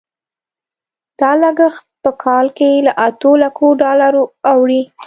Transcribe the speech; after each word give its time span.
دا 1.19 1.31
لګښت 1.41 1.85
په 2.03 2.11
کال 2.23 2.45
کې 2.57 2.69
له 2.85 2.91
اتو 3.07 3.31
لکو 3.43 3.65
ډالرو 3.81 4.23
اوړي. 4.51 4.81